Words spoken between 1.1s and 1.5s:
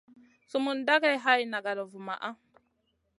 hay